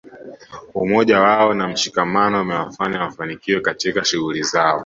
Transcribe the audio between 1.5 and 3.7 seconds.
na mshikamano umewafanya wafanikiwe